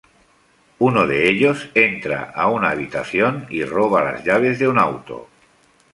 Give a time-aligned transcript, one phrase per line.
[0.79, 5.29] Uno de ellos entra a una habitación y roba las llaves de un auto.